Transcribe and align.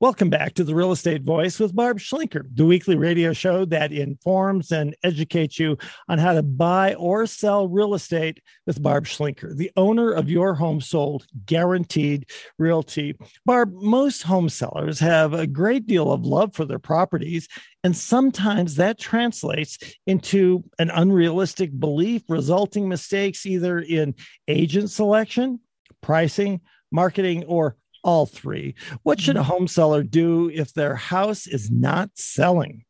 Welcome 0.00 0.30
back 0.30 0.54
to 0.54 0.62
the 0.62 0.76
Real 0.76 0.92
Estate 0.92 1.22
Voice 1.22 1.58
with 1.58 1.74
Barb 1.74 1.98
Schlinker, 1.98 2.44
the 2.54 2.64
weekly 2.64 2.94
radio 2.94 3.32
show 3.32 3.64
that 3.64 3.90
informs 3.90 4.70
and 4.70 4.94
educates 5.02 5.58
you 5.58 5.76
on 6.08 6.18
how 6.18 6.34
to 6.34 6.42
buy 6.44 6.94
or 6.94 7.26
sell 7.26 7.66
real 7.66 7.94
estate 7.94 8.40
with 8.64 8.80
Barb 8.80 9.06
Schlinker, 9.06 9.56
the 9.56 9.72
owner 9.76 10.12
of 10.12 10.30
your 10.30 10.54
home 10.54 10.80
sold 10.80 11.26
guaranteed 11.46 12.30
realty. 12.60 13.16
Barb, 13.44 13.72
most 13.74 14.22
home 14.22 14.48
sellers 14.48 15.00
have 15.00 15.34
a 15.34 15.48
great 15.48 15.88
deal 15.88 16.12
of 16.12 16.24
love 16.24 16.54
for 16.54 16.64
their 16.64 16.78
properties, 16.78 17.48
and 17.82 17.96
sometimes 17.96 18.76
that 18.76 19.00
translates 19.00 19.78
into 20.06 20.62
an 20.78 20.90
unrealistic 20.90 21.76
belief, 21.76 22.22
resulting 22.28 22.88
mistakes 22.88 23.44
either 23.46 23.80
in 23.80 24.14
agent 24.46 24.92
selection, 24.92 25.58
pricing, 26.02 26.60
marketing, 26.92 27.42
or 27.48 27.76
all 28.08 28.24
three. 28.24 28.74
What 29.02 29.20
should 29.20 29.36
a 29.36 29.40
mm-hmm. 29.40 29.50
home 29.50 29.68
seller 29.68 30.02
do 30.02 30.48
if 30.48 30.72
their 30.72 30.94
house 30.94 31.46
is 31.46 31.70
not 31.70 32.08
selling? 32.14 32.86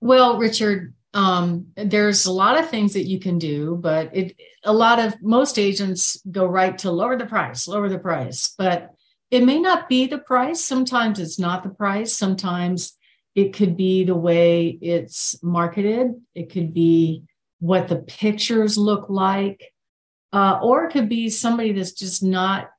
Well, 0.00 0.38
Richard, 0.38 0.94
um, 1.12 1.66
there's 1.76 2.24
a 2.24 2.32
lot 2.32 2.58
of 2.58 2.70
things 2.70 2.94
that 2.94 3.04
you 3.04 3.20
can 3.20 3.38
do, 3.38 3.76
but 3.76 4.16
it 4.16 4.34
a 4.64 4.72
lot 4.72 4.98
of 4.98 5.20
most 5.20 5.58
agents 5.58 6.18
go 6.30 6.46
right 6.46 6.78
to 6.78 6.90
lower 6.90 7.18
the 7.18 7.26
price, 7.26 7.68
lower 7.68 7.90
the 7.90 7.98
price, 7.98 8.54
but 8.56 8.94
it 9.30 9.44
may 9.44 9.58
not 9.58 9.90
be 9.90 10.06
the 10.06 10.18
price. 10.18 10.64
Sometimes 10.64 11.18
it's 11.18 11.38
not 11.38 11.62
the 11.62 11.74
price. 11.82 12.16
Sometimes 12.16 12.96
it 13.34 13.52
could 13.52 13.76
be 13.76 14.04
the 14.04 14.14
way 14.14 14.78
it's 14.80 15.42
marketed. 15.42 16.14
It 16.34 16.50
could 16.50 16.72
be 16.72 17.24
what 17.58 17.88
the 17.88 17.96
pictures 17.96 18.78
look 18.78 19.10
like, 19.10 19.70
uh, 20.32 20.60
or 20.62 20.86
it 20.86 20.92
could 20.92 21.10
be 21.10 21.28
somebody 21.28 21.72
that's 21.72 21.92
just 21.92 22.22
not 22.22 22.70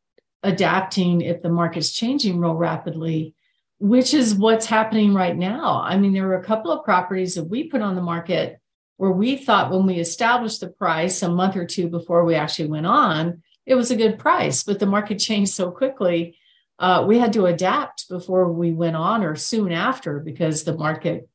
adapting 0.43 1.21
if 1.21 1.41
the 1.41 1.49
market's 1.49 1.91
changing 1.91 2.39
real 2.39 2.53
rapidly, 2.53 3.33
which 3.79 4.13
is 4.13 4.35
what's 4.35 4.65
happening 4.65 5.13
right 5.13 5.35
now. 5.35 5.81
I 5.81 5.97
mean, 5.97 6.13
there 6.13 6.27
were 6.27 6.37
a 6.37 6.43
couple 6.43 6.71
of 6.71 6.83
properties 6.83 7.35
that 7.35 7.45
we 7.45 7.63
put 7.65 7.81
on 7.81 7.95
the 7.95 8.01
market 8.01 8.59
where 8.97 9.11
we 9.11 9.37
thought 9.37 9.71
when 9.71 9.85
we 9.85 9.95
established 9.95 10.59
the 10.59 10.67
price 10.67 11.23
a 11.23 11.29
month 11.29 11.55
or 11.55 11.65
two 11.65 11.89
before 11.89 12.25
we 12.25 12.35
actually 12.35 12.67
went 12.67 12.85
on, 12.85 13.41
it 13.65 13.75
was 13.75 13.91
a 13.91 13.95
good 13.95 14.19
price, 14.19 14.63
but 14.63 14.79
the 14.79 14.85
market 14.85 15.17
changed 15.17 15.53
so 15.53 15.71
quickly. 15.71 16.37
Uh, 16.79 17.05
we 17.07 17.17
had 17.17 17.33
to 17.33 17.45
adapt 17.45 18.09
before 18.09 18.51
we 18.51 18.71
went 18.71 18.95
on 18.95 19.23
or 19.23 19.35
soon 19.35 19.71
after 19.71 20.19
because 20.19 20.63
the 20.63 20.75
market 20.75 21.29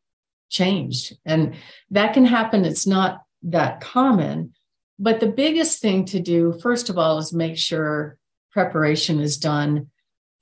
changed. 0.51 1.17
And 1.25 1.55
that 1.91 2.13
can 2.13 2.25
happen. 2.25 2.65
It's 2.65 2.87
not 2.87 3.23
that 3.45 3.81
common. 3.81 4.55
But 4.99 5.21
the 5.21 5.29
biggest 5.29 5.81
thing 5.81 6.05
to 6.07 6.21
do, 6.21 6.59
first 6.61 6.91
of 6.91 6.99
all, 6.99 7.19
is 7.19 7.33
make 7.33 7.57
sure 7.57 8.18
preparation 8.53 9.21
is 9.21 9.39
done 9.39 9.91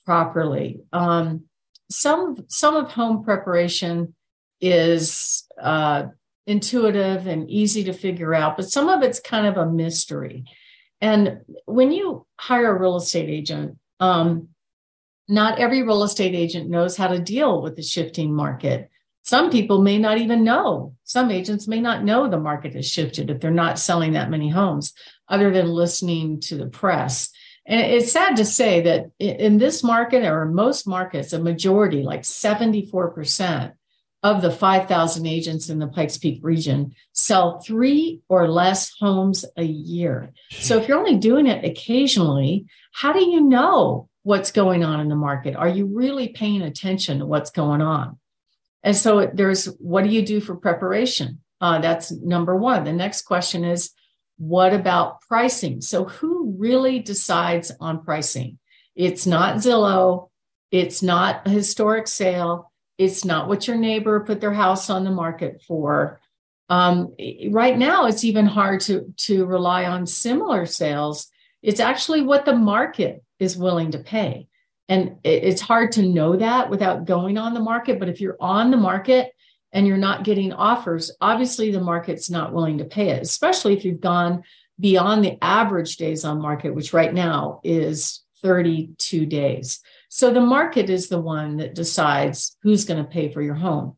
properly. 0.05 0.81
Um, 0.93 1.45
some 1.91 2.37
some 2.49 2.77
of 2.77 2.91
home 2.91 3.25
preparation 3.25 4.15
is 4.61 5.47
uh, 5.61 6.05
intuitive 6.47 7.27
and 7.27 7.51
easy 7.51 7.85
to 7.85 7.93
figure 7.93 8.35
out, 8.35 8.57
but 8.57 8.71
some 8.71 8.89
of 8.89 9.03
it's 9.03 9.21
kind 9.21 9.47
of 9.47 9.57
a 9.57 9.71
mystery. 9.71 10.45
And 11.01 11.41
when 11.67 11.93
you 11.93 12.27
hire 12.39 12.75
a 12.75 12.81
real 12.81 12.97
estate 12.97 13.29
agent, 13.29 13.79
um, 14.01 14.49
not 15.29 15.59
every 15.59 15.83
real 15.83 16.05
estate 16.05 16.35
agent 16.35 16.71
knows 16.71 16.97
how 16.97 17.09
to 17.09 17.19
deal 17.19 17.61
with 17.61 17.77
the 17.77 17.83
shifting 17.83 18.35
market. 18.35 18.91
Some 19.23 19.51
people 19.51 19.83
may 19.83 19.99
not 19.99 20.19
even 20.19 20.45
know. 20.45 20.95
Some 21.03 21.33
agents 21.33 21.67
may 21.67 21.81
not 21.81 22.05
know 22.05 22.29
the 22.29 22.39
market 22.39 22.75
has 22.75 22.89
shifted 22.89 23.29
if 23.29 23.41
they're 23.41 23.51
not 23.51 23.79
selling 23.79 24.13
that 24.13 24.31
many 24.31 24.49
homes, 24.49 24.95
other 25.29 25.51
than 25.51 25.67
listening 25.67 26.41
to 26.43 26.57
the 26.57 26.67
press. 26.69 27.31
And 27.67 27.81
it's 27.81 28.13
sad 28.13 28.37
to 28.37 28.45
say 28.45 28.81
that 28.83 29.11
in 29.19 29.59
this 29.59 29.83
market 29.83 30.25
or 30.25 30.45
most 30.47 30.87
markets, 30.87 31.33
a 31.33 31.39
majority, 31.39 32.03
like 32.03 32.23
74% 32.23 33.73
of 34.23 34.41
the 34.41 34.51
5,000 34.51 35.27
agents 35.27 35.69
in 35.69 35.79
the 35.79 35.89
Pikes 35.89 36.17
Peak 36.17 36.41
region 36.43 36.95
sell 37.13 37.61
three 37.61 38.23
or 38.29 38.49
less 38.49 38.93
homes 38.99 39.45
a 39.57 39.65
year. 39.65 40.33
So 40.51 40.79
if 40.79 40.89
you're 40.89 40.99
only 40.99 41.17
doing 41.17 41.47
it 41.47 41.65
occasionally, 41.65 42.67
how 42.93 43.13
do 43.13 43.25
you 43.25 43.41
know 43.41 44.09
what's 44.23 44.53
going 44.53 44.85
on 44.85 45.01
in 45.01 45.09
the 45.09 45.17
market? 45.17 45.55
Are 45.55 45.69
you 45.69 45.87
really 45.87 46.29
paying 46.29 46.63
attention 46.63 47.19
to 47.19 47.27
what's 47.27 47.51
going 47.51 47.81
on? 47.81 48.19
And 48.83 48.97
so 48.97 49.31
there's 49.33 49.67
what 49.79 50.05
do 50.05 50.11
you 50.11 50.25
do 50.25 50.41
for 50.41 50.57
preparation? 50.57 51.41
Uh, 51.61 51.81
that's 51.81 52.11
number 52.13 52.57
one. 52.57 52.85
The 52.85 52.93
next 52.93 53.23
question 53.23 53.65
is, 53.65 53.93
what 54.39 54.75
about 54.75 55.21
pricing? 55.23 55.81
So, 55.81 56.05
who 56.05 56.55
really 56.59 56.99
decides 56.99 57.73
on 57.81 58.05
pricing? 58.05 58.59
It's 58.95 59.27
not 59.27 59.57
Zillow, 59.57 60.31
it's 60.71 61.03
not 61.03 61.47
a 61.47 61.51
historic 61.51 62.09
sale, 62.09 62.73
it's 62.99 63.25
not 63.25 63.49
what 63.49 63.67
your 63.67 63.77
neighbor 63.77 64.21
put 64.21 64.41
their 64.41 64.53
house 64.53 64.91
on 64.91 65.05
the 65.05 65.11
market 65.11 65.63
for. 65.67 66.21
Um, 66.69 67.15
right 67.51 67.77
now, 67.77 68.07
it's 68.07 68.25
even 68.25 68.47
hard 68.47 68.81
to, 68.83 69.13
to 69.19 69.47
rely 69.47 69.85
on 69.85 70.07
similar 70.07 70.67
sales. 70.67 71.29
It's 71.63 71.81
actually 71.81 72.23
what 72.23 72.45
the 72.45 72.57
market 72.57 73.23
is 73.39 73.57
willing 73.57 73.93
to 73.93 73.99
pay. 73.99 74.49
And 74.89 75.17
it's 75.25 75.61
hard 75.61 75.93
to 75.93 76.03
know 76.03 76.37
that 76.37 76.71
without 76.71 77.05
going 77.05 77.39
on 77.39 77.55
the 77.55 77.61
market. 77.61 77.99
But 77.99 78.09
if 78.09 78.21
you're 78.21 78.37
on 78.41 78.71
the 78.71 78.77
market, 78.77 79.33
and 79.73 79.87
you're 79.87 79.97
not 79.97 80.25
getting 80.25 80.53
offers, 80.53 81.11
obviously 81.21 81.71
the 81.71 81.81
market's 81.81 82.31
not 82.31 82.53
willing 82.53 82.79
to 82.79 82.85
pay 82.85 83.11
it, 83.11 83.23
especially 83.23 83.77
if 83.77 83.85
you've 83.85 84.01
gone 84.01 84.43
beyond 84.79 85.25
the 85.25 85.39
average 85.43 85.97
days 85.97 86.25
on 86.25 86.41
market, 86.41 86.75
which 86.75 86.93
right 86.93 87.13
now 87.13 87.61
is 87.65 88.23
32 88.43 89.27
days. 89.27 89.81
So 90.09 90.33
the 90.33 90.41
market 90.41 90.89
is 90.91 91.09
the 91.09 91.21
one 91.21 91.59
that 91.59 91.75
decides 91.75 92.57
who's 92.63 92.85
going 92.85 93.03
to 93.03 93.11
pay 93.11 93.31
for 93.33 93.43
your 93.43 93.55
home. 93.55 93.97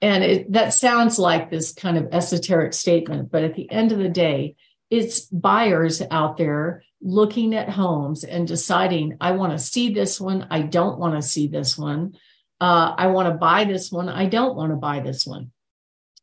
And 0.00 0.22
it, 0.22 0.52
that 0.52 0.74
sounds 0.74 1.18
like 1.18 1.50
this 1.50 1.72
kind 1.72 1.98
of 1.98 2.08
esoteric 2.12 2.72
statement, 2.72 3.30
but 3.30 3.42
at 3.42 3.54
the 3.54 3.70
end 3.70 3.90
of 3.92 3.98
the 3.98 4.08
day, 4.08 4.54
it's 4.90 5.22
buyers 5.22 6.00
out 6.10 6.36
there 6.36 6.82
looking 7.02 7.54
at 7.54 7.68
homes 7.68 8.24
and 8.24 8.46
deciding, 8.46 9.16
I 9.20 9.32
want 9.32 9.52
to 9.52 9.58
see 9.58 9.92
this 9.92 10.20
one, 10.20 10.46
I 10.50 10.62
don't 10.62 10.98
want 10.98 11.14
to 11.14 11.22
see 11.22 11.48
this 11.48 11.76
one 11.76 12.14
uh, 12.60 12.94
I 12.96 13.08
want 13.08 13.28
to 13.28 13.34
buy 13.34 13.64
this 13.64 13.92
one. 13.92 14.08
I 14.08 14.26
don't 14.26 14.56
want 14.56 14.72
to 14.72 14.76
buy 14.76 15.00
this 15.00 15.26
one. 15.26 15.52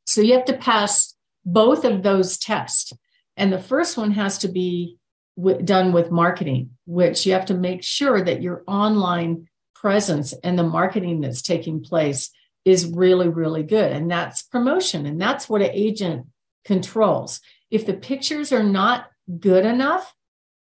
So 0.05 0.21
you 0.21 0.33
have 0.33 0.45
to 0.45 0.57
pass 0.57 1.15
both 1.45 1.85
of 1.85 2.03
those 2.03 2.37
tests. 2.37 2.93
And 3.37 3.51
the 3.51 3.61
first 3.61 3.97
one 3.97 4.11
has 4.11 4.37
to 4.39 4.47
be 4.47 4.97
w- 5.37 5.61
done 5.61 5.93
with 5.93 6.11
marketing, 6.11 6.71
which 6.85 7.25
you 7.25 7.33
have 7.33 7.45
to 7.45 7.53
make 7.53 7.83
sure 7.83 8.21
that 8.21 8.41
your 8.41 8.63
online 8.67 9.47
presence 9.73 10.33
and 10.43 10.57
the 10.57 10.63
marketing 10.63 11.21
that's 11.21 11.41
taking 11.41 11.81
place 11.81 12.31
is 12.65 12.87
really, 12.87 13.29
really 13.29 13.63
good. 13.63 13.91
And 13.91 14.09
that's 14.09 14.41
promotion. 14.41 15.05
And 15.05 15.21
that's 15.21 15.47
what 15.47 15.61
an 15.61 15.71
agent 15.71 16.27
controls. 16.63 17.41
If 17.69 17.85
the 17.85 17.93
pictures 17.93 18.51
are 18.51 18.63
not 18.63 19.07
good 19.39 19.65
enough, 19.65 20.13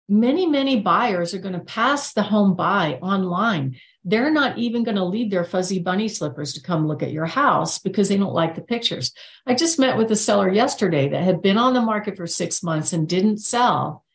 many, 0.09 0.45
many 0.45 0.81
buyers 0.81 1.33
are 1.33 1.39
going 1.39 1.53
to 1.53 1.59
pass 1.59 2.13
the 2.13 2.23
home 2.23 2.55
buy 2.55 2.99
online 3.01 3.77
they're 4.07 4.31
not 4.31 4.57
even 4.59 4.83
going 4.83 4.95
to 4.95 5.03
leave 5.03 5.31
their 5.31 5.43
fuzzy 5.43 5.79
bunny 5.79 6.07
slippers 6.07 6.53
to 6.53 6.61
come 6.61 6.87
look 6.87 7.01
at 7.01 7.11
your 7.11 7.25
house 7.25 7.79
because 7.79 8.07
they 8.07 8.17
don't 8.17 8.35
like 8.35 8.53
the 8.53 8.61
pictures. 8.61 9.11
I 9.47 9.55
just 9.55 9.79
met 9.79 9.97
with 9.97 10.11
a 10.11 10.15
seller 10.15 10.49
yesterday 10.49 11.09
that 11.09 11.23
had 11.23 11.41
been 11.41 11.57
on 11.57 11.73
the 11.73 11.81
market 11.81 12.15
for 12.15 12.27
six 12.27 12.61
months 12.61 12.93
and 12.93 13.09
didn't 13.09 13.39
sell. 13.39 14.05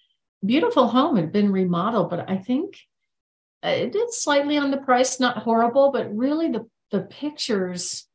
Beautiful 0.47 0.87
home 0.87 1.17
had 1.17 1.33
been 1.33 1.51
remodeled, 1.51 2.09
but 2.09 2.31
I 2.31 2.37
think 2.37 2.79
uh, 3.65 3.69
it 3.71 3.91
did 3.91 4.15
slightly 4.15 4.57
on 4.57 4.71
the 4.71 4.77
price, 4.77 5.19
not 5.19 5.39
horrible, 5.39 5.91
but 5.91 6.17
really 6.17 6.49
the, 6.51 6.67
the 6.93 7.01
pictures 7.01 8.07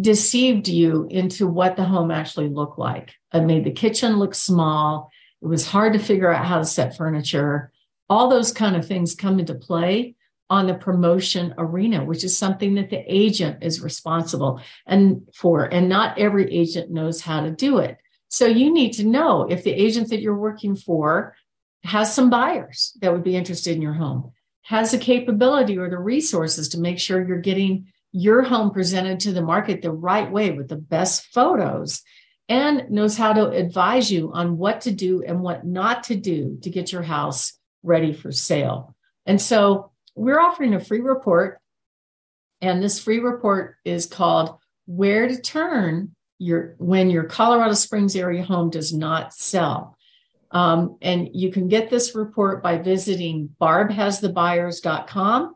deceived 0.00 0.68
you 0.68 1.08
into 1.10 1.48
what 1.48 1.74
the 1.74 1.84
home 1.84 2.12
actually 2.12 2.48
looked 2.48 2.78
like. 2.78 3.12
It 3.34 3.40
made 3.40 3.64
the 3.64 3.72
kitchen 3.72 4.20
look 4.20 4.36
small. 4.36 5.10
It 5.42 5.46
was 5.46 5.66
hard 5.66 5.94
to 5.94 5.98
figure 5.98 6.32
out 6.32 6.46
how 6.46 6.58
to 6.58 6.64
set 6.64 6.96
furniture. 6.96 7.72
All 8.08 8.30
those 8.30 8.52
kind 8.52 8.76
of 8.76 8.86
things 8.86 9.16
come 9.16 9.40
into 9.40 9.54
play 9.54 10.14
on 10.50 10.66
the 10.66 10.74
promotion 10.74 11.54
arena, 11.56 12.04
which 12.04 12.24
is 12.24 12.36
something 12.36 12.74
that 12.74 12.90
the 12.90 13.02
agent 13.06 13.62
is 13.62 13.80
responsible 13.80 14.60
and 14.84 15.26
for, 15.32 15.64
and 15.64 15.88
not 15.88 16.18
every 16.18 16.52
agent 16.52 16.90
knows 16.90 17.20
how 17.20 17.40
to 17.40 17.50
do 17.52 17.78
it. 17.78 17.96
So 18.28 18.46
you 18.46 18.72
need 18.72 18.92
to 18.94 19.06
know 19.06 19.46
if 19.48 19.62
the 19.62 19.72
agent 19.72 20.10
that 20.10 20.20
you're 20.20 20.36
working 20.36 20.74
for 20.74 21.36
has 21.84 22.14
some 22.14 22.30
buyers 22.30 22.96
that 23.00 23.12
would 23.12 23.22
be 23.22 23.36
interested 23.36 23.76
in 23.76 23.82
your 23.82 23.94
home, 23.94 24.32
has 24.62 24.90
the 24.90 24.98
capability 24.98 25.78
or 25.78 25.88
the 25.88 25.98
resources 25.98 26.68
to 26.70 26.80
make 26.80 26.98
sure 26.98 27.26
you're 27.26 27.38
getting 27.38 27.86
your 28.12 28.42
home 28.42 28.72
presented 28.72 29.20
to 29.20 29.32
the 29.32 29.42
market 29.42 29.82
the 29.82 29.92
right 29.92 30.30
way 30.30 30.50
with 30.50 30.68
the 30.68 30.76
best 30.76 31.26
photos 31.26 32.02
and 32.48 32.90
knows 32.90 33.16
how 33.16 33.32
to 33.32 33.48
advise 33.50 34.10
you 34.10 34.32
on 34.32 34.58
what 34.58 34.80
to 34.80 34.90
do 34.90 35.22
and 35.24 35.40
what 35.40 35.64
not 35.64 36.02
to 36.04 36.16
do 36.16 36.58
to 36.62 36.70
get 36.70 36.90
your 36.90 37.02
house 37.02 37.52
ready 37.84 38.12
for 38.12 38.32
sale. 38.32 38.96
And 39.26 39.40
so 39.40 39.89
we're 40.14 40.40
offering 40.40 40.74
a 40.74 40.80
free 40.80 41.00
report. 41.00 41.60
And 42.60 42.82
this 42.82 42.98
free 42.98 43.20
report 43.20 43.76
is 43.84 44.06
called 44.06 44.58
Where 44.86 45.26
to 45.28 45.40
Turn 45.40 46.14
Your 46.38 46.74
When 46.78 47.10
Your 47.10 47.24
Colorado 47.24 47.74
Springs 47.74 48.14
Area 48.16 48.42
Home 48.44 48.70
Does 48.70 48.92
Not 48.92 49.32
Sell. 49.32 49.96
Um, 50.50 50.98
and 51.00 51.28
you 51.32 51.52
can 51.52 51.68
get 51.68 51.90
this 51.90 52.14
report 52.14 52.62
by 52.62 52.78
visiting 52.78 53.54
barbhasthebuyers.com 53.60 55.54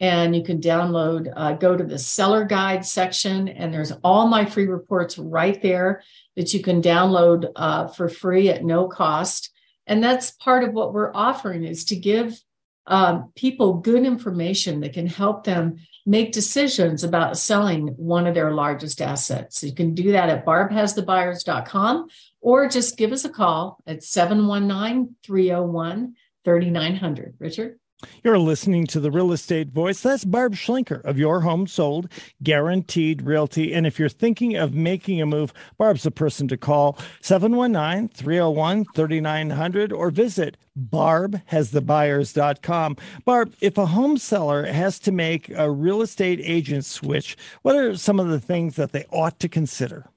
and 0.00 0.34
you 0.34 0.42
can 0.42 0.60
download, 0.60 1.32
uh, 1.34 1.52
go 1.54 1.76
to 1.76 1.84
the 1.84 1.98
seller 1.98 2.44
guide 2.44 2.84
section, 2.84 3.48
and 3.48 3.72
there's 3.72 3.92
all 4.02 4.26
my 4.26 4.44
free 4.44 4.66
reports 4.66 5.16
right 5.18 5.62
there 5.62 6.02
that 6.36 6.52
you 6.52 6.62
can 6.62 6.82
download 6.82 7.50
uh, 7.56 7.86
for 7.86 8.08
free 8.08 8.50
at 8.50 8.64
no 8.64 8.88
cost. 8.88 9.50
And 9.86 10.02
that's 10.02 10.32
part 10.32 10.64
of 10.64 10.72
what 10.72 10.92
we're 10.92 11.14
offering 11.14 11.64
is 11.64 11.84
to 11.86 11.96
give 11.96 12.38
um, 12.86 13.32
people 13.34 13.74
good 13.74 14.04
information 14.04 14.80
that 14.80 14.92
can 14.92 15.06
help 15.06 15.44
them 15.44 15.76
make 16.06 16.32
decisions 16.32 17.02
about 17.02 17.38
selling 17.38 17.88
one 17.96 18.26
of 18.26 18.34
their 18.34 18.52
largest 18.52 19.00
assets. 19.00 19.60
So 19.60 19.66
you 19.66 19.74
can 19.74 19.94
do 19.94 20.12
that 20.12 20.28
at 20.28 20.44
barbhasthebuyers.com 20.44 22.08
or 22.40 22.68
just 22.68 22.98
give 22.98 23.12
us 23.12 23.24
a 23.24 23.30
call 23.30 23.78
at 23.86 24.02
719 24.02 25.16
301 25.22 26.14
3900. 26.44 27.34
Richard? 27.38 27.78
You're 28.22 28.38
listening 28.38 28.86
to 28.88 29.00
the 29.00 29.10
Real 29.10 29.32
Estate 29.32 29.68
Voice. 29.68 30.00
That's 30.00 30.24
Barb 30.24 30.54
Schlinker 30.54 31.04
of 31.04 31.18
Your 31.18 31.40
Home 31.40 31.66
Sold, 31.66 32.08
Guaranteed 32.42 33.20
Realty. 33.22 33.74
And 33.74 33.86
if 33.86 33.98
you're 33.98 34.08
thinking 34.08 34.56
of 34.56 34.72
making 34.74 35.20
a 35.20 35.26
move, 35.26 35.52
Barb's 35.78 36.04
the 36.04 36.10
person 36.10 36.48
to 36.48 36.56
call 36.56 36.98
719 37.20 38.08
301 38.08 38.86
3900 38.94 39.92
or 39.92 40.10
visit 40.10 40.56
barbhasthebuyers.com. 40.78 42.96
Barb, 43.24 43.54
if 43.60 43.78
a 43.78 43.86
home 43.86 44.18
seller 44.18 44.66
has 44.66 44.98
to 45.00 45.10
make 45.12 45.48
a 45.50 45.70
real 45.70 46.02
estate 46.02 46.40
agent 46.42 46.84
switch, 46.84 47.36
what 47.62 47.76
are 47.76 47.96
some 47.96 48.18
of 48.18 48.26
the 48.28 48.40
things 48.40 48.74
that 48.76 48.92
they 48.92 49.04
ought 49.10 49.38
to 49.40 49.48
consider? 49.48 50.10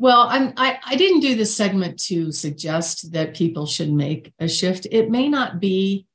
Well, 0.00 0.28
I'm, 0.28 0.52
I, 0.56 0.78
I 0.86 0.94
didn't 0.94 1.20
do 1.20 1.34
this 1.34 1.56
segment 1.56 1.98
to 2.04 2.30
suggest 2.30 3.10
that 3.12 3.34
people 3.34 3.66
should 3.66 3.92
make 3.92 4.32
a 4.38 4.46
shift. 4.46 4.86
It 4.92 5.10
may 5.10 5.28
not 5.28 5.58
be 5.58 6.06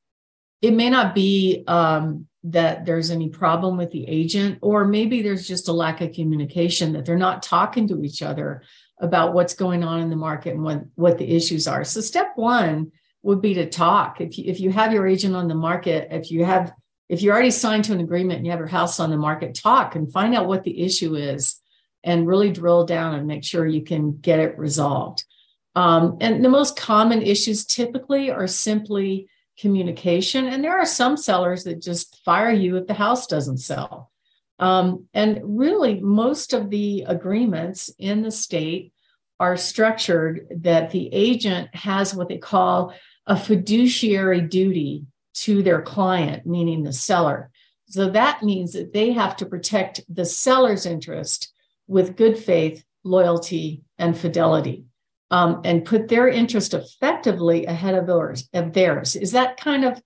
it 0.64 0.74
may 0.74 0.90
not 0.90 1.14
be 1.14 1.66
um, 1.68 2.26
that 2.46 2.86
there's 2.86 3.12
any 3.12 3.28
problem 3.28 3.76
with 3.76 3.92
the 3.92 4.08
agent, 4.08 4.60
or 4.62 4.86
maybe 4.86 5.22
there's 5.22 5.46
just 5.46 5.68
a 5.68 5.74
lack 5.74 6.00
of 6.00 6.14
communication 6.14 6.94
that 6.94 7.06
they're 7.06 7.18
not 7.18 7.44
talking 7.44 7.86
to 7.90 8.02
each 8.02 8.22
other 8.22 8.64
about 9.00 9.34
what's 9.34 9.54
going 9.54 9.84
on 9.84 10.00
in 10.00 10.10
the 10.10 10.16
market 10.16 10.54
and 10.54 10.64
what, 10.64 10.82
what 10.96 11.18
the 11.18 11.36
issues 11.36 11.68
are. 11.68 11.84
So, 11.84 12.00
step 12.00 12.32
one 12.36 12.94
would 13.24 13.42
be 13.42 13.54
to 13.56 13.70
talk. 13.70 14.22
If 14.22 14.38
you, 14.38 14.46
if 14.48 14.62
you 14.62 14.72
have 14.72 14.94
your 14.94 15.06
agent 15.06 15.36
on 15.36 15.50
the 15.50 15.56
market, 15.56 16.08
if 16.12 16.32
you 16.32 16.46
have 16.46 16.72
if 17.10 17.22
you're 17.22 17.34
already 17.34 17.52
signed 17.52 17.84
to 17.86 17.94
an 17.94 18.00
agreement 18.00 18.38
and 18.38 18.46
you 18.46 18.52
have 18.52 18.60
your 18.60 18.68
house 18.68 19.02
on 19.02 19.10
the 19.10 19.18
market, 19.18 19.54
talk 19.54 19.96
and 19.96 20.12
find 20.12 20.34
out 20.34 20.48
what 20.48 20.64
the 20.64 20.82
issue 20.82 21.16
is 21.16 21.60
and 22.06 22.26
really 22.26 22.52
drill 22.52 22.86
down 22.86 23.16
and 23.16 23.28
make 23.28 23.44
sure 23.44 23.68
you 23.68 23.84
can 23.84 24.18
get 24.18 24.40
it 24.40 24.58
resolved. 24.58 25.26
Um, 25.76 26.18
and 26.22 26.44
the 26.44 26.50
most 26.50 26.78
common 26.78 27.22
issues 27.22 27.66
typically 27.66 28.32
are 28.32 28.48
simply 28.48 29.28
communication. 29.60 30.48
And 30.48 30.64
there 30.64 30.78
are 30.78 30.86
some 30.86 31.18
sellers 31.18 31.64
that 31.64 31.82
just 31.82 32.24
fire 32.24 32.52
you 32.52 32.78
if 32.78 32.88
the 32.88 32.94
house 32.94 33.28
doesn't 33.28 33.58
sell. 33.58 34.12
Um, 34.60 35.08
and 35.14 35.42
really, 35.44 36.00
most 36.00 36.54
of 36.54 36.70
the 36.70 37.06
agreements 37.08 37.90
in 38.00 38.22
the 38.22 38.32
state 38.32 38.94
are 39.40 39.58
structured 39.58 40.48
that 40.62 40.92
the 40.92 41.10
agent 41.12 41.74
has 41.76 42.14
what 42.14 42.30
they 42.30 42.38
call 42.38 42.94
a 43.26 43.36
fiduciary 43.36 44.42
duty 44.42 45.06
to 45.34 45.64
their 45.64 45.82
client, 45.82 46.46
meaning 46.46 46.84
the 46.84 46.94
seller. 46.94 47.50
So 47.88 48.10
that 48.12 48.44
means 48.44 48.74
that 48.74 48.94
they 48.94 49.12
have 49.12 49.36
to 49.38 49.46
protect 49.46 50.02
the 50.08 50.26
seller's 50.26 50.86
interest 50.86 51.52
with 51.88 52.16
good 52.16 52.38
faith, 52.38 52.84
loyalty, 53.04 53.84
and 53.98 54.18
fidelity 54.18 54.86
um, 55.34 55.62
and 55.64 55.84
put 55.84 56.08
their 56.08 56.28
interest 56.28 56.76
effectively 56.76 57.66
ahead 57.66 57.96
of 57.96 58.06
theirs. 58.06 58.48
Of 58.54 58.72
theirs. 58.72 59.16
Is 59.16 59.32
that 59.32 59.58
kind 59.58 59.84
of 59.84 60.00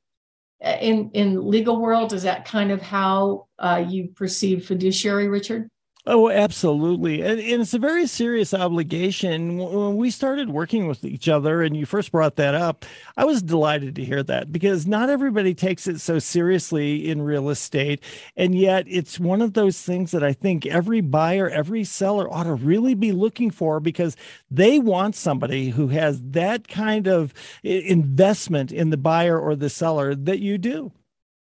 uh, 0.64 0.78
in 0.80 1.12
in 1.12 1.46
legal 1.46 1.82
world? 1.82 2.14
Is 2.14 2.24
that 2.24 2.46
kind 2.46 2.72
of 2.72 2.82
how 2.82 3.48
uh, 3.60 3.84
you 3.86 4.08
perceive 4.16 4.66
fiduciary, 4.66 5.28
Richard? 5.28 5.70
Oh, 6.10 6.30
absolutely. 6.30 7.22
And, 7.22 7.38
and, 7.38 7.62
it's 7.62 7.74
a 7.74 7.80
very 7.80 8.08
serious 8.08 8.54
obligation. 8.54 9.58
When 9.58 9.98
we 9.98 10.10
started 10.10 10.50
working 10.50 10.88
with 10.88 11.04
each 11.04 11.28
other 11.28 11.62
and 11.62 11.76
you 11.76 11.86
first 11.86 12.14
brought 12.14 12.38
that 12.38 12.56
up, 12.56 12.86
I 13.18 13.26
was 13.26 13.42
delighted 13.42 13.96
to 13.96 14.06
hear 14.06 14.24
that 14.24 14.50
because 14.50 14.88
not 14.88 15.10
everybody 15.10 15.54
takes 15.54 15.86
it 15.86 16.00
so 16.00 16.18
seriously 16.18 17.10
in 17.10 17.24
real 17.24 17.50
estate. 17.50 18.02
And 18.38 18.56
yet 18.56 18.86
it's 18.88 19.20
one 19.20 19.42
of 19.42 19.52
those 19.52 19.82
things 19.82 20.12
that 20.12 20.24
I 20.24 20.32
think 20.32 20.66
every 20.66 21.02
buyer, 21.02 21.50
every 21.50 21.84
seller 21.84 22.34
ought 22.34 22.46
to 22.46 22.56
really 22.56 22.96
be 22.96 23.12
looking 23.12 23.52
for 23.52 23.82
because 23.82 24.16
they 24.50 24.80
want 24.80 25.14
somebody 25.14 25.72
who 25.72 25.90
has 25.90 26.22
that 26.22 26.70
kind 26.70 27.08
of 27.08 27.34
investment 27.64 28.72
in 28.72 28.92
the 28.92 28.98
buyer 28.98 29.38
or 29.38 29.58
the 29.58 29.70
seller 29.70 30.16
that 30.16 30.40
you 30.40 30.58
do. 30.58 30.94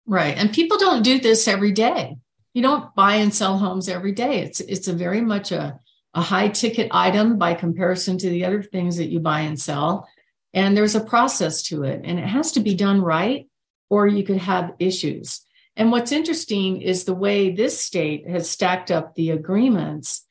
Right. 0.06 0.38
And 0.38 0.54
people 0.54 0.78
don't 0.78 1.02
do 1.02 1.20
this 1.20 1.48
every 1.48 1.72
day 1.72 2.18
you 2.54 2.62
don't 2.62 2.94
buy 2.96 3.16
and 3.16 3.34
sell 3.34 3.58
homes 3.58 3.88
every 3.88 4.12
day. 4.12 4.42
It's 4.42 4.60
it's 4.60 4.88
a 4.88 4.94
very 4.94 5.22
much 5.22 5.52
a, 5.52 5.80
a 6.14 6.22
high 6.22 6.50
ticket 6.50 6.90
item 6.92 7.38
by 7.38 7.54
comparison 7.54 8.18
to 8.18 8.30
the 8.30 8.46
other 8.46 8.62
things 8.62 8.98
that 8.98 9.10
you 9.10 9.20
buy 9.20 9.42
and 9.42 9.60
sell. 9.60 10.08
And 10.54 10.76
there's 10.76 10.96
a 10.96 11.04
process 11.04 11.64
to 11.64 11.84
it, 11.84 12.02
and 12.04 12.20
it 12.20 12.28
has 12.28 12.52
to 12.54 12.60
be 12.60 12.76
done 12.76 13.02
right, 13.02 13.48
or 13.90 14.08
you 14.08 14.24
could 14.24 14.38
have 14.38 14.74
issues. 14.80 15.42
And 15.78 15.92
what's 15.92 16.12
interesting 16.12 16.82
is 16.82 17.06
the 17.06 17.14
way 17.14 17.52
this 17.52 17.80
state 17.80 18.28
has 18.28 18.50
stacked 18.50 18.92
up 18.92 19.16
the 19.16 19.32
agreements. 19.32 20.26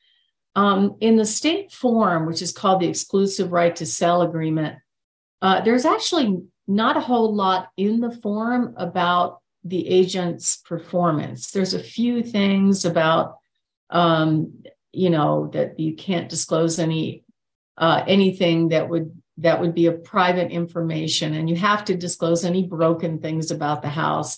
Um, 0.55 0.97
in 0.99 1.15
the 1.15 1.25
state 1.25 1.71
form, 1.71 2.27
which 2.27 2.41
is 2.41 2.51
called 2.51 2.81
the 2.81 2.89
exclusive 2.89 3.51
right 3.51 3.75
to 3.77 3.85
sell 3.85 4.21
agreement, 4.21 4.77
uh, 5.41 5.61
there's 5.61 5.85
actually 5.85 6.41
not 6.67 6.97
a 6.97 7.01
whole 7.01 7.33
lot 7.33 7.69
in 7.77 7.99
the 7.99 8.11
form 8.11 8.75
about 8.77 9.40
the 9.63 9.87
agent's 9.87 10.57
performance. 10.57 11.51
There's 11.51 11.73
a 11.73 11.83
few 11.83 12.23
things 12.23 12.85
about, 12.85 13.37
um, 13.89 14.63
you 14.91 15.09
know, 15.09 15.49
that 15.53 15.79
you 15.79 15.95
can't 15.95 16.29
disclose 16.29 16.79
any 16.79 17.23
uh, 17.77 18.03
anything 18.07 18.69
that 18.69 18.89
would 18.89 19.11
that 19.37 19.59
would 19.59 19.73
be 19.73 19.87
a 19.87 19.91
private 19.91 20.51
information, 20.51 21.33
and 21.33 21.49
you 21.49 21.55
have 21.55 21.85
to 21.85 21.95
disclose 21.95 22.45
any 22.45 22.67
broken 22.67 23.19
things 23.19 23.51
about 23.51 23.81
the 23.81 23.89
house. 23.89 24.37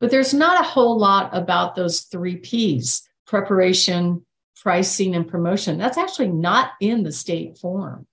But 0.00 0.10
there's 0.10 0.34
not 0.34 0.60
a 0.60 0.68
whole 0.68 0.98
lot 0.98 1.30
about 1.32 1.74
those 1.74 2.02
three 2.02 2.36
P's: 2.36 3.08
preparation, 3.26 4.24
pricing, 4.62 5.14
and 5.14 5.26
promotion. 5.28 5.78
That's 5.78 5.98
actually 5.98 6.28
not 6.28 6.72
in 6.80 7.02
the 7.02 7.12
state 7.12 7.58
form. 7.58 8.06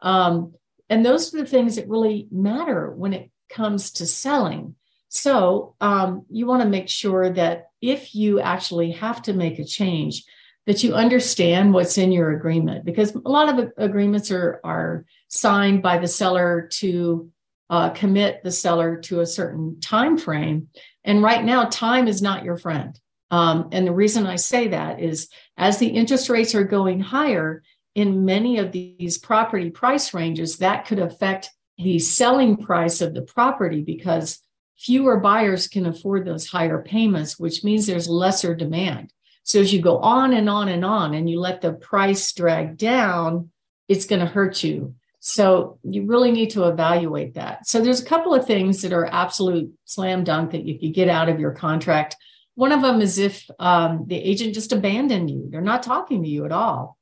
Um, 0.00 0.54
and 0.88 1.04
those 1.04 1.32
are 1.32 1.38
the 1.38 1.46
things 1.46 1.76
that 1.76 1.88
really 1.88 2.26
matter 2.30 2.90
when 2.90 3.12
it 3.12 3.30
comes 3.48 3.92
to 3.92 4.06
selling. 4.06 4.74
So 5.10 5.74
um, 5.80 6.24
you 6.30 6.46
want 6.46 6.62
to 6.62 6.68
make 6.68 6.88
sure 6.88 7.30
that 7.30 7.70
if 7.82 8.14
you 8.14 8.40
actually 8.40 8.92
have 8.92 9.20
to 9.22 9.32
make 9.32 9.58
a 9.58 9.64
change, 9.64 10.24
that 10.66 10.84
you 10.84 10.94
understand 10.94 11.74
what's 11.74 11.98
in 11.98 12.12
your 12.12 12.30
agreement 12.30 12.84
because 12.84 13.12
a 13.14 13.28
lot 13.28 13.48
of 13.48 13.72
agreements 13.76 14.30
are 14.30 14.60
are 14.62 15.04
signed 15.26 15.82
by 15.82 15.98
the 15.98 16.06
seller 16.06 16.68
to 16.74 17.28
uh, 17.70 17.90
commit 17.90 18.44
the 18.44 18.52
seller 18.52 18.96
to 18.96 19.20
a 19.20 19.26
certain 19.26 19.80
time 19.80 20.16
frame 20.16 20.68
and 21.02 21.24
right 21.24 21.44
now 21.44 21.64
time 21.64 22.06
is 22.06 22.22
not 22.22 22.44
your 22.44 22.56
friend. 22.56 22.98
Um, 23.32 23.68
and 23.72 23.86
the 23.86 23.92
reason 23.92 24.26
i 24.26 24.36
say 24.36 24.68
that 24.68 25.00
is 25.00 25.28
as 25.56 25.78
the 25.78 25.88
interest 25.88 26.28
rates 26.28 26.54
are 26.54 26.64
going 26.64 27.00
higher 27.00 27.62
in 27.94 28.24
many 28.24 28.58
of 28.58 28.70
these 28.70 29.18
property 29.18 29.70
price 29.70 30.14
ranges 30.14 30.58
that 30.58 30.86
could 30.86 31.00
affect 31.00 31.50
the 31.78 31.98
selling 31.98 32.56
price 32.56 33.00
of 33.00 33.14
the 33.14 33.22
property 33.22 33.82
because 33.82 34.40
fewer 34.80 35.18
buyers 35.18 35.68
can 35.68 35.84
afford 35.84 36.24
those 36.24 36.48
higher 36.48 36.82
payments, 36.82 37.38
which 37.38 37.62
means 37.62 37.86
there's 37.86 38.08
lesser 38.08 38.54
demand. 38.54 39.12
So 39.42 39.60
as 39.60 39.72
you 39.72 39.82
go 39.82 39.98
on 39.98 40.32
and 40.32 40.48
on 40.48 40.68
and 40.68 40.84
on 40.84 41.12
and 41.14 41.28
you 41.28 41.38
let 41.38 41.60
the 41.60 41.72
price 41.72 42.32
drag 42.32 42.78
down, 42.78 43.50
it's 43.88 44.06
going 44.06 44.20
to 44.20 44.26
hurt 44.26 44.62
you. 44.64 44.94
So 45.18 45.78
you 45.82 46.06
really 46.06 46.32
need 46.32 46.50
to 46.50 46.64
evaluate 46.64 47.34
that. 47.34 47.66
So 47.66 47.80
there's 47.82 48.00
a 48.00 48.06
couple 48.06 48.32
of 48.34 48.46
things 48.46 48.80
that 48.80 48.94
are 48.94 49.04
absolute 49.04 49.70
slam 49.84 50.24
dunk 50.24 50.52
that 50.52 50.64
you 50.64 50.78
could 50.78 50.94
get 50.94 51.10
out 51.10 51.28
of 51.28 51.38
your 51.38 51.52
contract. 51.52 52.16
One 52.54 52.72
of 52.72 52.80
them 52.80 53.02
is 53.02 53.18
if 53.18 53.46
um, 53.58 54.04
the 54.06 54.16
agent 54.16 54.54
just 54.54 54.72
abandoned 54.72 55.28
you, 55.28 55.48
they're 55.50 55.60
not 55.60 55.82
talking 55.82 56.22
to 56.22 56.28
you 56.28 56.46
at 56.46 56.52
all. 56.52 56.96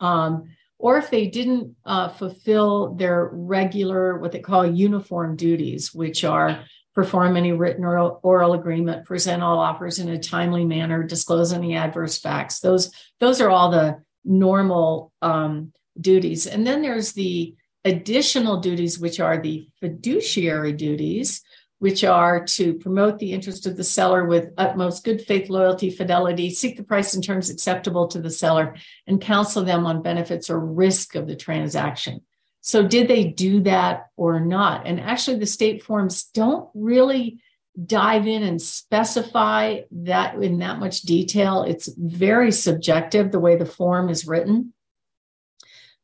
Um, 0.00 0.54
or 0.78 0.96
if 0.98 1.10
they 1.10 1.26
didn't 1.28 1.76
uh, 1.84 2.08
fulfill 2.08 2.94
their 2.94 3.28
regular, 3.32 4.18
what 4.18 4.32
they 4.32 4.40
call 4.40 4.66
uniform 4.66 5.36
duties, 5.36 5.94
which 5.94 6.24
are 6.24 6.64
perform 6.94 7.36
any 7.36 7.52
written 7.52 7.84
or 7.84 7.98
oral 7.98 8.54
agreement, 8.54 9.04
present 9.04 9.42
all 9.42 9.58
offers 9.58 9.98
in 9.98 10.08
a 10.08 10.18
timely 10.18 10.64
manner, 10.64 11.02
disclose 11.02 11.52
any 11.52 11.74
adverse 11.74 12.18
facts. 12.18 12.60
Those, 12.60 12.92
those 13.20 13.40
are 13.40 13.50
all 13.50 13.70
the 13.70 14.02
normal 14.24 15.12
um, 15.20 15.72
duties. 16.00 16.46
And 16.46 16.66
then 16.66 16.82
there's 16.82 17.12
the 17.12 17.54
additional 17.84 18.60
duties, 18.60 18.98
which 18.98 19.20
are 19.20 19.40
the 19.40 19.68
fiduciary 19.80 20.72
duties, 20.72 21.42
which 21.80 22.04
are 22.04 22.44
to 22.44 22.74
promote 22.74 23.18
the 23.18 23.32
interest 23.32 23.66
of 23.66 23.76
the 23.76 23.84
seller 23.84 24.24
with 24.24 24.52
utmost 24.56 25.04
good 25.04 25.20
faith, 25.20 25.50
loyalty, 25.50 25.90
fidelity, 25.90 26.48
seek 26.48 26.76
the 26.76 26.84
price 26.84 27.14
and 27.14 27.22
terms 27.22 27.50
acceptable 27.50 28.06
to 28.08 28.20
the 28.20 28.30
seller, 28.30 28.76
and 29.06 29.20
counsel 29.20 29.64
them 29.64 29.84
on 29.84 30.00
benefits 30.00 30.48
or 30.48 30.58
risk 30.58 31.14
of 31.14 31.26
the 31.26 31.36
transaction. 31.36 32.22
So, 32.66 32.88
did 32.88 33.08
they 33.08 33.24
do 33.24 33.60
that 33.64 34.06
or 34.16 34.40
not? 34.40 34.86
And 34.86 34.98
actually, 34.98 35.38
the 35.38 35.44
state 35.44 35.82
forms 35.82 36.24
don't 36.32 36.70
really 36.74 37.38
dive 37.84 38.26
in 38.26 38.42
and 38.42 38.62
specify 38.62 39.80
that 39.90 40.36
in 40.42 40.60
that 40.60 40.78
much 40.78 41.02
detail. 41.02 41.64
It's 41.64 41.88
very 41.94 42.50
subjective 42.50 43.32
the 43.32 43.40
way 43.40 43.56
the 43.56 43.66
form 43.66 44.08
is 44.08 44.26
written. 44.26 44.72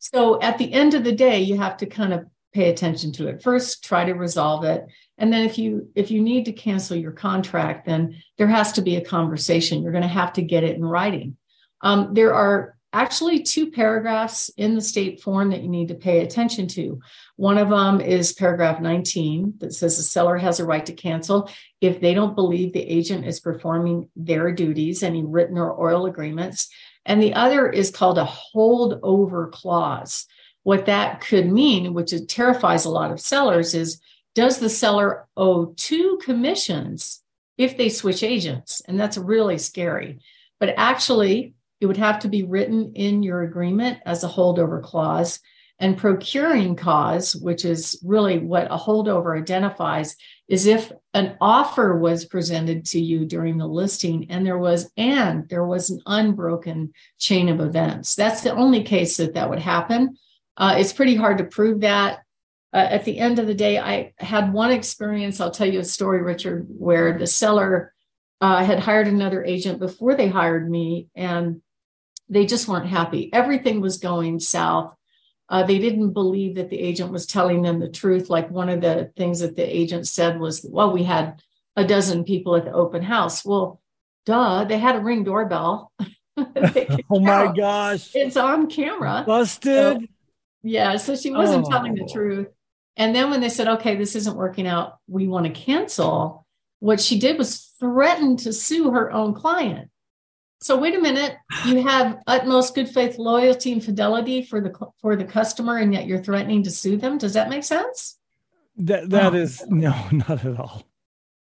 So 0.01 0.39
at 0.43 0.59
the 0.59 0.71
end 0.71 0.93
of 0.93 1.03
the 1.03 1.13
day, 1.13 1.41
you 1.41 1.57
have 1.57 1.79
to 1.79 1.87
kind 1.87 2.13
of 2.13 2.27
pay 2.53 2.69
attention 2.69 3.13
to 3.13 3.29
it. 3.29 3.43
First, 3.43 3.83
try 3.83 4.05
to 4.05 4.13
resolve 4.13 4.65
it. 4.65 4.85
And 5.17 5.33
then 5.33 5.47
if 5.47 5.57
you 5.57 5.89
if 5.95 6.11
you 6.11 6.21
need 6.21 6.45
to 6.47 6.53
cancel 6.53 6.97
your 6.97 7.13
contract, 7.13 7.87
then 7.87 8.17
there 8.37 8.49
has 8.49 8.73
to 8.73 8.83
be 8.83 8.97
a 8.97 9.05
conversation. 9.05 9.83
You're 9.83 9.93
going 9.93 10.03
to 10.03 10.09
have 10.09 10.35
to 10.35 10.43
get 10.43 10.65
it 10.65 10.77
in 10.77 10.85
writing. 10.85 11.37
Um, 11.81 12.13
there 12.13 12.35
are 12.35 12.77
actually 12.93 13.43
two 13.43 13.71
paragraphs 13.71 14.49
in 14.57 14.75
the 14.75 14.81
state 14.81 15.21
form 15.21 15.51
that 15.51 15.63
you 15.63 15.69
need 15.69 15.89
to 15.89 15.95
pay 15.95 16.21
attention 16.21 16.67
to. 16.67 17.01
One 17.37 17.59
of 17.59 17.69
them 17.69 18.01
is 18.01 18.33
paragraph 18.33 18.81
19 18.81 19.55
that 19.59 19.73
says 19.73 19.97
the 19.97 20.03
seller 20.03 20.37
has 20.37 20.59
a 20.59 20.65
right 20.65 20.85
to 20.87 20.93
cancel 20.93 21.51
if 21.81 22.01
they 22.01 22.15
don't 22.15 22.35
believe 22.35 22.73
the 22.73 22.81
agent 22.81 23.27
is 23.27 23.41
performing 23.41 24.09
their 24.17 24.53
duties, 24.53 25.03
any 25.03 25.25
written 25.25 25.57
or 25.57 25.71
oral 25.71 26.07
agreements. 26.07 26.69
And 27.07 27.23
the 27.23 27.35
other 27.35 27.69
is 27.69 27.91
called 27.91 28.19
a 28.19 28.25
holdover 28.25 29.51
clause. 29.51 30.27
What 30.63 30.87
that 30.87 31.21
could 31.21 31.51
mean, 31.51 31.95
which 31.95 32.13
terrifies 32.29 32.85
a 32.85 32.91
lot 32.91 33.13
of 33.13 33.21
sellers, 33.21 33.75
is 33.75 34.01
does 34.35 34.59
the 34.59 34.69
seller 34.69 35.27
owe 35.37 35.75
two 35.77 36.19
commissions 36.23 37.23
if 37.57 37.77
they 37.77 37.89
switch 37.89 38.23
agents? 38.23 38.81
And 38.87 38.99
that's 38.99 39.17
really 39.17 39.59
scary. 39.59 40.21
But 40.59 40.75
actually, 40.77 41.55
it 41.81 41.87
would 41.87 41.97
have 41.97 42.19
to 42.21 42.29
be 42.29 42.43
written 42.43 42.93
in 42.95 43.23
your 43.23 43.43
agreement 43.43 43.99
as 44.07 44.23
a 44.23 44.29
holdover 44.29 44.83
clause. 44.83 45.41
And 45.79 45.97
procuring 45.97 46.77
cause, 46.77 47.35
which 47.35 47.65
is 47.65 47.99
really 48.05 48.39
what 48.39 48.67
a 48.71 48.77
holdover 48.77 49.41
identifies, 49.41 50.15
is 50.47 50.67
if 50.67 50.93
an 51.15 51.39
offer 51.41 51.97
was 51.97 52.27
presented 52.27 52.85
to 52.87 53.01
you 53.01 53.25
during 53.25 53.57
the 53.57 53.67
listing 53.67 54.31
and 54.31 54.45
there 54.45 54.59
was 54.59 54.93
and 54.99 55.49
there 55.49 55.65
was 55.65 55.89
an 55.89 56.03
unbroken 56.05 56.93
chain 57.19 57.49
of 57.49 57.61
events. 57.61 58.15
That's 58.15 58.43
the 58.43 58.55
only 58.55 58.83
case 58.83 59.17
that 59.17 59.33
that 59.33 59.49
would 59.49 59.59
happen. 59.59 60.19
Uh, 60.55 60.75
it's 60.77 60.93
pretty 60.93 61.15
hard 61.15 61.39
to 61.39 61.45
prove 61.45 61.81
that. 61.81 62.19
Uh, 62.75 62.77
at 62.77 63.07
the 63.07 63.19
end 63.19 63.39
of 63.39 63.47
the 63.47 63.55
day, 63.55 63.79
I 63.79 64.13
had 64.19 64.53
one 64.53 64.73
experience. 64.73 65.41
I'll 65.41 65.51
tell 65.51 65.67
you 65.67 65.81
a 65.81 65.85
story, 65.85 66.21
Richard, 66.23 66.67
where 66.69 67.19
the 67.19 67.27
seller 67.27 67.95
uh, 68.41 68.63
had 68.63 68.81
hired 68.81 69.09
another 69.09 69.43
agent 69.45 69.79
before 69.79 70.15
they 70.15 70.29
hired 70.29 70.71
me, 70.71 71.09
and 71.15 71.63
they 72.31 72.47
just 72.47 72.69
weren't 72.69 72.87
happy. 72.87 73.31
Everything 73.33 73.81
was 73.81 73.99
going 73.99 74.41
south. 74.41 74.95
Uh, 75.49 75.65
they 75.65 75.79
didn't 75.79 76.13
believe 76.13 76.55
that 76.55 76.71
the 76.71 76.79
agent 76.79 77.11
was 77.11 77.27
telling 77.27 77.61
them 77.61 77.81
the 77.81 77.89
truth. 77.89 78.31
Like 78.31 78.51
one 78.51 78.69
of 78.69 78.81
the 78.81 79.13
things 79.17 79.41
that 79.41 79.57
the 79.57 79.65
agent 79.65 80.07
said 80.07 80.39
was, 80.39 80.65
well, 80.69 80.93
we 80.93 81.03
had 81.03 81.43
a 81.77 81.85
dozen 81.85 82.23
people 82.25 82.55
at 82.55 82.65
the 82.65 82.73
open 82.73 83.03
house. 83.03 83.45
Well, 83.45 83.81
duh, 84.27 84.65
they 84.65 84.79
had 84.79 84.95
a 84.95 85.01
ring 85.01 85.25
doorbell. 85.25 85.93
oh 86.37 87.21
my 87.21 87.53
gosh. 87.55 88.15
It's 88.15 88.37
on 88.37 88.71
camera. 88.71 89.25
Busted. 89.27 90.01
So, 90.01 90.07
yeah. 90.63 90.97
So 90.99 91.17
she 91.17 91.33
wasn't 91.33 91.67
oh. 91.67 91.71
telling 91.71 91.97
the 91.97 92.09
truth. 92.11 92.47
And 92.97 93.15
then 93.15 93.31
when 93.31 93.41
they 93.41 93.49
said, 93.49 93.67
okay, 93.67 93.97
this 93.97 94.15
isn't 94.15 94.37
working 94.37 94.69
out, 94.69 94.99
we 95.09 95.27
want 95.27 95.47
to 95.47 95.53
cancel, 95.53 96.47
what 96.79 97.01
she 97.01 97.19
did 97.19 97.39
was 97.39 97.73
threaten 97.81 98.37
to 98.39 98.53
sue 98.53 98.91
her 98.91 99.11
own 99.11 99.35
client. 99.35 99.91
So 100.63 100.77
wait 100.77 100.95
a 100.95 101.01
minute, 101.01 101.37
you 101.67 101.83
have 101.83 102.23
utmost 102.27 102.75
good 102.75 102.89
faith 102.89 103.17
loyalty 103.19 103.73
and 103.73 103.83
fidelity 103.83 104.43
for 104.43 104.61
the 104.61 104.73
for 105.01 105.17
the 105.17 105.25
customer 105.25 105.79
and 105.79 105.93
yet 105.93 106.07
you're 106.07 106.23
threatening 106.23 106.63
to 106.65 106.71
sue 106.71 106.99
them. 106.99 107.17
Does 107.17 107.33
that 107.33 107.49
make 107.49 107.65
sense? 107.65 108.19
That 108.77 109.09
that 109.11 109.33
oh. 109.33 109.37
is 109.37 109.65
no, 109.69 109.95
not 110.13 110.45
at 110.45 110.59
all. 110.61 110.83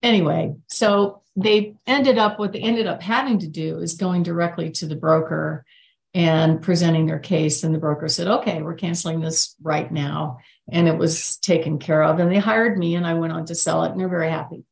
Anyway, 0.02 0.54
so 0.68 1.22
they 1.34 1.74
ended 1.86 2.18
up 2.18 2.38
what 2.38 2.52
they 2.52 2.60
ended 2.60 2.86
up 2.86 3.02
having 3.02 3.40
to 3.40 3.48
do 3.48 3.78
is 3.78 3.94
going 3.94 4.22
directly 4.22 4.70
to 4.70 4.86
the 4.86 4.96
broker 4.96 5.64
and 6.14 6.62
presenting 6.62 7.06
their 7.06 7.18
case 7.18 7.64
and 7.64 7.74
the 7.74 7.78
broker 7.78 8.06
said, 8.06 8.28
"Okay, 8.28 8.62
we're 8.62 8.74
canceling 8.74 9.20
this 9.20 9.56
right 9.60 9.90
now." 9.90 10.38
And 10.70 10.86
it 10.86 10.96
was 10.96 11.36
taken 11.38 11.80
care 11.80 12.04
of 12.04 12.20
and 12.20 12.30
they 12.30 12.38
hired 12.38 12.78
me 12.78 12.94
and 12.94 13.04
I 13.04 13.14
went 13.14 13.32
on 13.32 13.44
to 13.46 13.56
sell 13.56 13.82
it 13.82 13.90
and 13.90 14.00
they're 14.00 14.08
very 14.08 14.30
happy. 14.30 14.64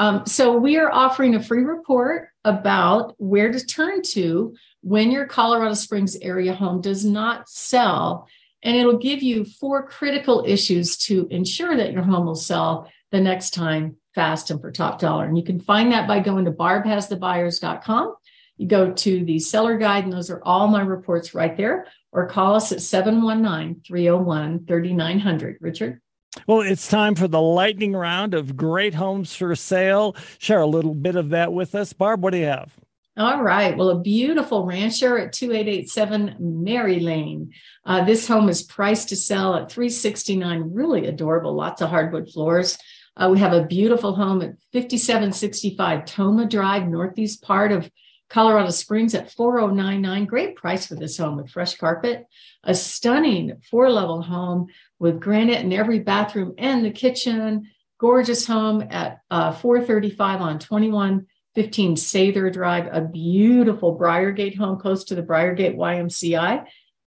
Um, 0.00 0.24
so 0.24 0.56
we 0.56 0.78
are 0.78 0.90
offering 0.90 1.34
a 1.34 1.42
free 1.42 1.62
report 1.62 2.30
about 2.42 3.14
where 3.18 3.52
to 3.52 3.66
turn 3.66 4.00
to 4.14 4.54
when 4.80 5.10
your 5.10 5.26
Colorado 5.26 5.74
Springs 5.74 6.16
area 6.22 6.54
home 6.54 6.80
does 6.80 7.04
not 7.04 7.50
sell. 7.50 8.26
And 8.62 8.74
it'll 8.78 8.96
give 8.96 9.22
you 9.22 9.44
four 9.44 9.86
critical 9.86 10.42
issues 10.48 10.96
to 10.98 11.28
ensure 11.30 11.76
that 11.76 11.92
your 11.92 12.02
home 12.02 12.24
will 12.24 12.34
sell 12.34 12.90
the 13.10 13.20
next 13.20 13.50
time 13.50 13.96
fast 14.14 14.50
and 14.50 14.58
for 14.58 14.72
top 14.72 15.00
dollar. 15.00 15.26
And 15.26 15.36
you 15.36 15.44
can 15.44 15.60
find 15.60 15.92
that 15.92 16.08
by 16.08 16.20
going 16.20 16.46
to 16.46 16.50
barbhasthebuyers.com. 16.50 18.14
You 18.56 18.66
go 18.66 18.92
to 18.92 19.24
the 19.26 19.38
seller 19.38 19.76
guide, 19.76 20.04
and 20.04 20.12
those 20.14 20.30
are 20.30 20.42
all 20.42 20.66
my 20.68 20.80
reports 20.80 21.34
right 21.34 21.54
there, 21.58 21.86
or 22.10 22.26
call 22.26 22.54
us 22.54 22.72
at 22.72 22.80
719 22.80 23.82
301 23.86 24.64
3900. 24.64 25.58
Richard? 25.60 26.00
Well, 26.46 26.60
it's 26.60 26.88
time 26.88 27.14
for 27.14 27.28
the 27.28 27.40
lightning 27.40 27.92
round 27.92 28.34
of 28.34 28.56
great 28.56 28.94
homes 28.94 29.34
for 29.34 29.54
sale. 29.56 30.14
Share 30.38 30.60
a 30.60 30.66
little 30.66 30.94
bit 30.94 31.16
of 31.16 31.30
that 31.30 31.52
with 31.52 31.74
us. 31.74 31.92
Barb, 31.92 32.22
what 32.22 32.32
do 32.32 32.38
you 32.38 32.46
have? 32.46 32.72
All 33.16 33.42
right. 33.42 33.76
Well, 33.76 33.90
a 33.90 34.00
beautiful 34.00 34.64
rancher 34.64 35.18
at 35.18 35.32
2887 35.32 36.36
Mary 36.38 37.00
Lane. 37.00 37.52
Uh, 37.84 38.04
this 38.04 38.28
home 38.28 38.48
is 38.48 38.62
priced 38.62 39.08
to 39.08 39.16
sell 39.16 39.56
at 39.56 39.70
369. 39.70 40.72
Really 40.72 41.06
adorable. 41.06 41.54
Lots 41.54 41.82
of 41.82 41.90
hardwood 41.90 42.30
floors. 42.30 42.78
Uh, 43.16 43.28
we 43.30 43.40
have 43.40 43.52
a 43.52 43.66
beautiful 43.66 44.14
home 44.14 44.40
at 44.40 44.54
5765 44.72 46.04
Toma 46.04 46.46
Drive, 46.46 46.88
northeast 46.88 47.42
part 47.42 47.72
of 47.72 47.90
Colorado 48.30 48.70
Springs 48.70 49.14
at 49.14 49.32
4099. 49.32 50.24
Great 50.26 50.54
price 50.54 50.86
for 50.86 50.94
this 50.94 51.18
home 51.18 51.36
with 51.36 51.50
fresh 51.50 51.74
carpet. 51.74 52.24
A 52.62 52.74
stunning 52.74 53.60
four 53.68 53.90
level 53.90 54.22
home 54.22 54.68
with 55.00 55.18
granite 55.18 55.64
in 55.64 55.72
every 55.72 55.98
bathroom 55.98 56.54
and 56.58 56.84
the 56.84 56.92
kitchen. 56.92 57.68
Gorgeous 57.98 58.46
home 58.46 58.86
at 58.88 59.20
uh, 59.30 59.52
435 59.52 60.40
on 60.40 60.58
2115 60.60 61.96
Sather 61.96 62.52
Drive. 62.52 62.88
A 62.92 63.00
beautiful 63.00 63.98
Briargate 63.98 64.56
home 64.56 64.78
close 64.78 65.04
to 65.04 65.16
the 65.16 65.22
Briargate 65.22 65.76
YMCI. 65.76 66.64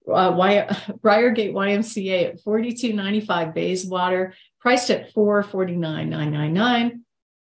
Uh, 0.08 0.36
y- 0.38 0.68
Briargate 1.02 1.54
YMCA 1.54 2.30
at 2.30 2.42
4295 2.42 3.54
Bayswater, 3.54 4.34
priced 4.60 4.92
at 4.92 5.12
449,999. 5.14 7.02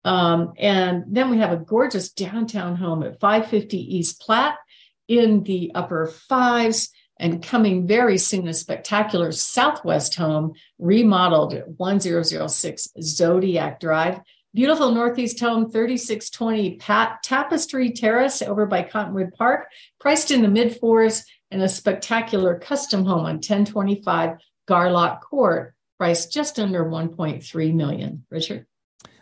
Um, 0.06 0.53
and 0.58 1.03
then 1.08 1.29
we 1.29 1.39
have 1.39 1.51
a 1.51 1.58
gorgeous 1.58 2.12
downtown 2.12 2.75
home 2.75 3.03
at 3.03 3.20
550 3.20 3.98
East 3.98 4.22
Platte 4.22 4.58
in 5.08 5.44
the 5.44 5.72
upper 5.75 6.08
fives 6.08 6.91
and 7.20 7.44
coming 7.44 7.88
very 7.88 8.18
soon 8.18 8.48
a 8.48 8.54
spectacular 8.54 9.32
southwest 9.32 10.16
home 10.16 10.54
remodeled 10.80 11.54
at 11.54 11.70
1006 11.70 12.88
Zodiac 13.02 13.80
Drive. 13.80 14.20
Beautiful 14.54 14.92
northeast 14.92 15.40
home, 15.40 15.70
3620 15.70 16.78
Pat 16.78 17.22
Tapestry 17.24 17.92
Terrace 17.92 18.42
over 18.42 18.66
by 18.66 18.82
Cottonwood 18.84 19.34
Park, 19.34 19.68
priced 20.00 20.32
in 20.32 20.42
the 20.42 20.48
mid 20.48 20.78
fours, 20.78 21.26
and 21.52 21.62
a 21.62 21.70
spectacular 21.70 22.58
custom 22.60 23.06
home 23.06 23.26
on 23.26 23.36
1025 23.36 24.38
Garlock 24.68 25.22
Court, 25.22 25.76
priced 25.98 26.32
just 26.32 26.60
under 26.60 26.84
1.3 26.84 27.74
million. 27.74 28.26
Richard? 28.30 28.66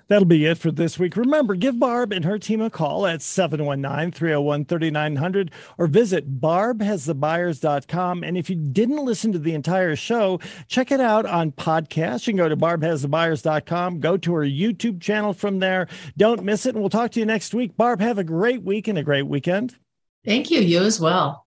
That'll 0.08 0.26
be 0.26 0.46
it 0.46 0.58
for 0.58 0.72
this 0.72 1.00
week. 1.00 1.18
Remember, 1.18 1.56
give 1.56 1.80
Barb 1.80 2.14
and 2.14 2.24
her 2.26 2.38
team 2.38 2.62
a 2.62 2.70
call 2.70 3.08
at 3.08 3.22
719 3.22 4.12
301 4.12 4.66
3900 4.66 5.52
or 5.78 5.88
visit 5.88 6.40
barbhasthebuyers.com. 6.40 8.24
And 8.24 8.38
if 8.38 8.50
you 8.50 8.56
didn't 8.56 9.04
listen 9.04 9.32
to 9.32 9.40
the 9.40 9.54
entire 9.54 9.96
show, 9.96 10.40
check 10.68 10.92
it 10.92 11.02
out 11.02 11.26
on 11.26 11.52
podcast. 11.52 12.28
You 12.28 12.34
can 12.34 12.38
go 12.38 12.50
to 12.50 12.58
barbhasthebuyers.com, 12.58 14.00
go 14.00 14.18
to 14.18 14.34
her 14.36 14.46
YouTube 14.46 15.02
channel 15.02 15.34
from 15.34 15.60
there. 15.60 15.88
Don't 16.18 16.44
miss 16.44 16.66
it. 16.66 16.76
And 16.76 16.82
we'll 16.82 16.90
talk 16.90 17.12
to 17.12 17.20
you 17.20 17.26
next 17.26 17.54
week. 17.54 17.76
Barb, 17.76 18.00
have 18.02 18.18
a 18.20 18.24
great 18.24 18.62
week 18.64 18.88
and 18.88 18.98
a 18.98 19.04
great 19.04 19.28
weekend. 19.28 19.76
Thank 20.24 20.52
you. 20.52 20.60
You 20.60 20.82
as 20.82 21.00
well. 21.00 21.45